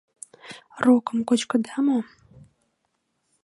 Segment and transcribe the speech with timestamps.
[0.83, 1.99] Рокым кочкыда мо?